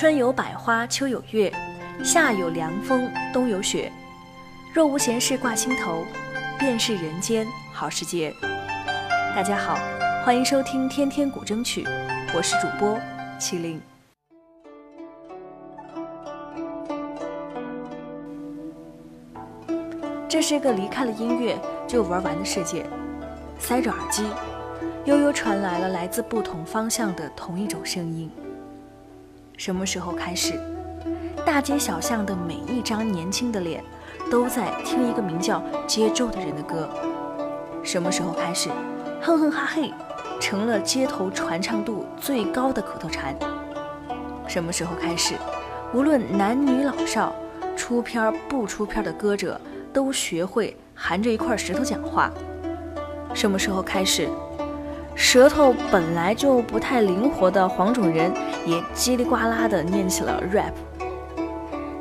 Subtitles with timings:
[0.00, 1.52] 春有百花，秋有月，
[2.04, 3.90] 夏有凉风，冬有雪。
[4.72, 6.04] 若无闲事挂心头，
[6.56, 8.32] 便是人间好时节。
[9.34, 9.76] 大家好，
[10.24, 11.82] 欢迎收听《天天古筝曲》，
[12.32, 12.96] 我是主播
[13.40, 13.82] 麒麟。
[20.28, 22.86] 这是一个离开了音乐就玩完的世界。
[23.58, 24.30] 塞着耳机，
[25.06, 28.30] 悠悠传来了来自不同方向的同一种声音。
[29.58, 30.54] 什么时候开始，
[31.44, 33.82] 大街小巷的每一张年轻的脸
[34.30, 36.88] 都在听一个名叫“接咒”的人的歌？
[37.82, 38.70] 什么时候开始，
[39.20, 39.92] 哼哼哈嘿
[40.38, 43.34] 成了街头传唱度最高的口头禅？
[44.46, 45.34] 什么时候开始，
[45.92, 47.34] 无论男女老少，
[47.76, 49.60] 出片不出片的歌者
[49.92, 52.30] 都学会含着一块石头讲话？
[53.34, 54.28] 什么时候开始，
[55.16, 58.32] 舌头本来就不太灵活的黄种人
[58.68, 60.74] 也叽里呱啦的念起了 rap？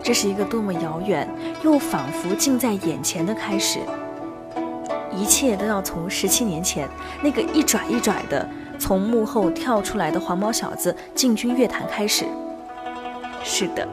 [0.03, 1.25] 这是一个多么遥远
[1.63, 3.79] 又仿佛近在眼前的开始！
[5.15, 6.87] 一切都要从十七年前
[7.23, 12.25] 那个一拽一拽的从幕后跳出来的黄毛小子进军乐坛开始。
[13.43, 13.87] 是的，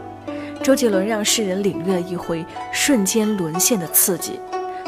[0.61, 4.41] 周杰伦让世人领略了一回瞬间沦陷的刺激。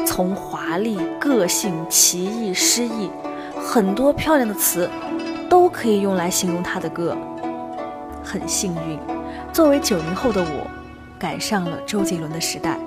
[0.05, 3.09] 从华丽、个性、奇异、诗意，
[3.55, 4.89] 很多漂亮的词，
[5.49, 7.17] 都可以用来形容他的歌。
[8.27, 8.99] 很幸运，
[9.53, 10.67] 作为九零后的我，
[11.17, 12.77] 赶上了周杰伦的时代。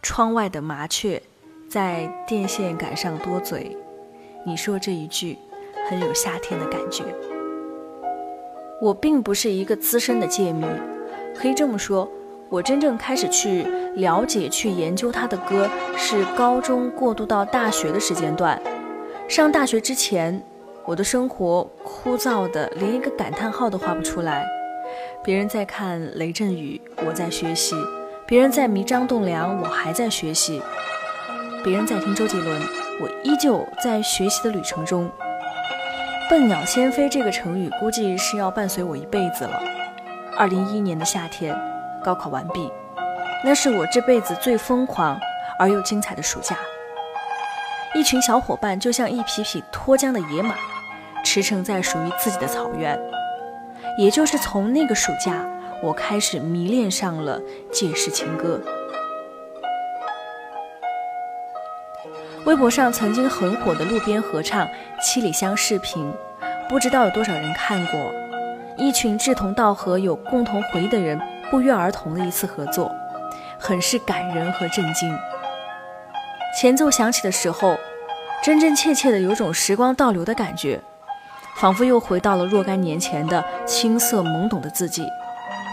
[0.00, 1.22] 窗外的麻雀，
[1.68, 3.76] 在电线杆上多嘴。
[4.46, 5.36] 你说这一句。
[5.90, 7.02] 很有夏天的感觉。
[8.80, 10.64] 我并不是一个资深的戒迷，
[11.36, 12.08] 可以这么说，
[12.48, 13.66] 我真正开始去
[13.96, 18.60] 了解、去研究他的歌，是高中过渡到大学的时间段。
[19.28, 20.42] 上大学之前，
[20.84, 24.46] 我的生活枯燥的连一个感叹号都画不出来。
[25.22, 27.76] 别人在看雷阵雨，我在学习；
[28.26, 30.60] 别人在迷张栋梁，我还在学习；
[31.62, 32.60] 别人在听周杰伦，
[33.00, 35.08] 我依旧在学习的旅程中。
[36.28, 39.62] 笨鸟先飞这个成语估计是要伴随我一辈子了。
[40.36, 41.54] 二零一一年的夏天，
[42.02, 42.70] 高考完毕，
[43.44, 45.18] 那是我这辈子最疯狂
[45.58, 46.56] 而又精彩的暑假。
[47.94, 50.54] 一群小伙伴就像一匹匹脱缰的野马，
[51.24, 52.98] 驰骋在属于自己的草原。
[53.98, 55.46] 也就是从那个暑假，
[55.82, 58.60] 我开始迷恋上了借势情歌。
[62.46, 64.66] 微博上曾经很火的路边合唱
[65.02, 66.10] 《七里香》视频，
[66.68, 68.10] 不知道有多少人看过。
[68.78, 71.20] 一群志同道合、有共同回忆的人
[71.50, 72.90] 不约而同的一次合作，
[73.62, 75.16] 很是感人和震惊。
[76.58, 77.76] 前奏响起的时候，
[78.42, 80.80] 真真切切的有种时光倒流的感觉，
[81.56, 85.06] 仿佛又回到了若干年前的青涩懵懂的自己，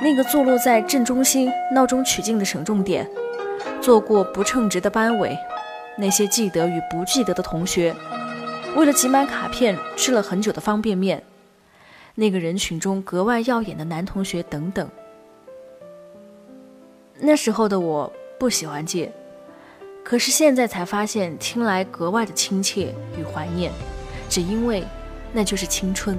[0.04, 3.10] 那个坐落在正中心、闹中取静的省重点，
[3.82, 5.36] 做过不称职的班委。
[5.98, 7.94] 那些记得与不记得的同学，
[8.76, 11.24] 为了集满卡片吃了很久的方便面，
[12.14, 14.88] 那个人群中格外耀眼的男同学等等。
[17.22, 19.12] 那时候的我不喜欢借，
[20.04, 23.72] 可是现在才发现听来格外的亲切与怀念，
[24.30, 24.84] 只因为
[25.34, 26.18] 那就是青春。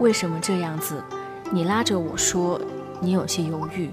[0.00, 1.00] 为什么这样子？
[1.52, 2.60] 你拉着我说，
[3.00, 3.88] 你有些犹豫。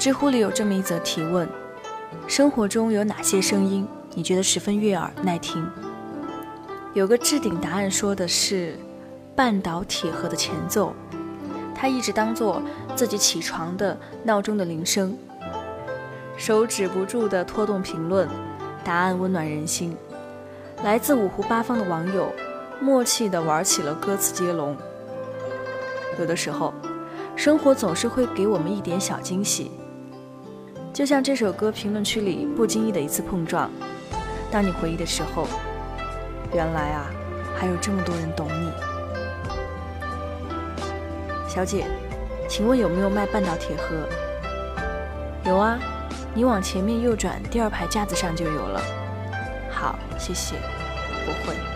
[0.00, 1.46] 知乎里有这么一则提问：
[2.26, 5.62] 生活中有哪些声音你觉得十分悦耳耐听？
[6.94, 8.78] 有个置顶答案说的是
[9.36, 10.94] 半岛铁盒的前奏，
[11.74, 12.62] 它一直当做
[12.96, 15.14] 自己起床的闹钟的铃声。
[16.34, 18.26] 手止不住的拖动评论，
[18.82, 19.94] 答案温暖人心。
[20.82, 22.32] 来自五湖八方的网友
[22.80, 24.74] 默契地玩起了歌词接龙。
[26.18, 26.72] 有的时候，
[27.36, 29.70] 生活总是会给我们一点小惊喜，
[30.92, 33.70] 就像这首歌评论区里不经意的一次碰撞。
[34.50, 35.46] 当你回忆的时候，
[36.52, 37.06] 原来啊，
[37.56, 38.72] 还有这么多人懂你。
[41.48, 41.86] 小姐，
[42.48, 43.94] 请问有没有卖半岛铁盒？
[45.46, 45.78] 有啊，
[46.34, 48.82] 你往前面右转，第二排架子上就有了。
[49.70, 50.56] 好，谢谢，
[51.24, 51.69] 不会。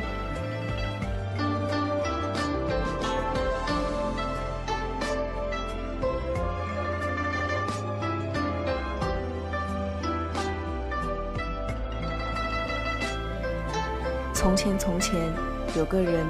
[14.44, 15.32] 从前从前
[15.75, 16.23] 有个人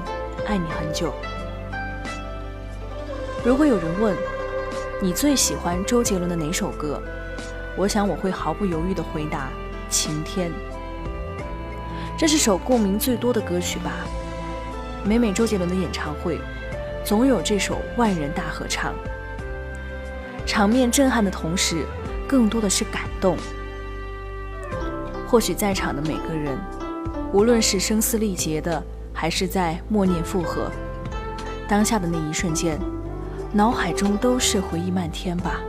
[0.47, 1.13] 爱你很久。
[3.45, 4.17] 如果有人问
[5.03, 7.03] 你最喜欢周杰伦的哪首歌，
[7.77, 9.49] 我想我会毫不犹豫的回答
[9.93, 10.49] 《晴天》。
[12.17, 13.91] 这是首共鸣最多的歌曲吧？
[15.05, 16.39] 每每周杰伦的演唱会，
[17.05, 18.95] 总有这首万人大合唱，
[20.47, 21.85] 场面震撼的同时，
[22.29, 23.37] 更多的是感动。
[25.27, 26.57] 或许在场的每个人，
[27.35, 28.81] 无论是声嘶力竭的，
[29.13, 30.71] 还是在默念附和，
[31.67, 32.79] 当下的那一瞬间，
[33.53, 35.61] 脑海中都是回忆漫天吧。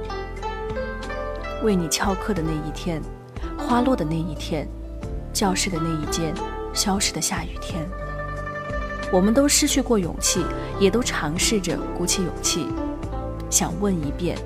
[1.64, 3.02] 为你翘课的那一天，
[3.58, 4.68] 花落的那一天，
[5.34, 6.36] 教室的那一间
[6.72, 7.84] 消失的下雨天，
[9.12, 10.46] 我们都失去过勇气，
[10.80, 12.68] 也都尝试着鼓起勇气，
[13.50, 14.38] 想问一遍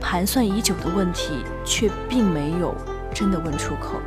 [0.00, 2.74] 盘算已久的问题，却并没有
[3.14, 4.00] 真的问出口。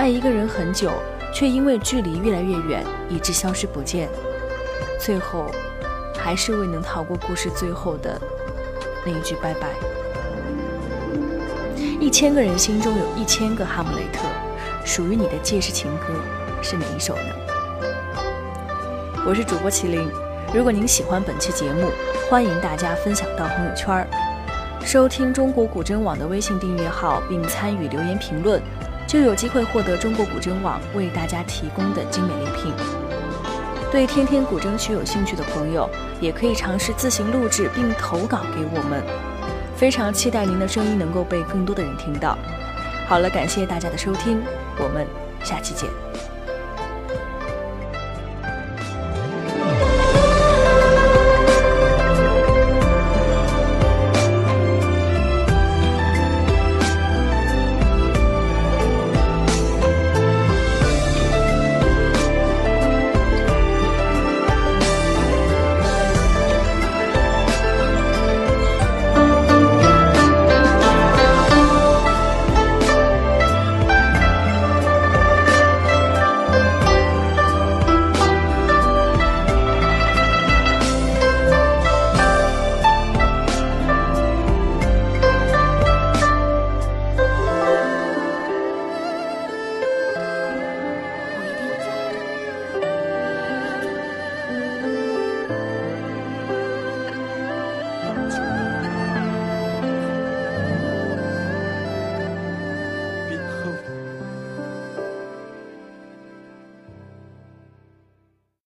[0.00, 0.90] 爱一个人很久，
[1.30, 4.08] 却因为距离越来越远，以致消失不见。
[4.98, 5.50] 最后，
[6.16, 8.18] 还是未能逃过故事最后的
[9.04, 9.68] 那一句拜拜。
[12.00, 14.20] 一千个人心中有一千个哈姆雷特，
[14.86, 16.14] 属于你的借势情歌
[16.62, 17.34] 是哪一首呢？
[19.26, 20.10] 我是主播麒麟，
[20.54, 21.90] 如果您喜欢本期节目，
[22.30, 24.08] 欢迎大家分享到朋友圈，
[24.82, 28.62] 收听中国古筝网的微信订阅号，并参与留言评论。
[29.10, 32.72] 就有机会获得中国古筝网为大家提供的精美礼品。
[33.90, 35.90] 对天天古筝曲有兴趣的朋友，
[36.20, 39.02] 也可以尝试自行录制并投稿给我们。
[39.74, 42.38] 非常期待您的声音能够被更多的人听到。
[43.08, 44.40] 好了，感谢大家的收听，
[44.78, 45.04] 我们
[45.42, 45.90] 下期见。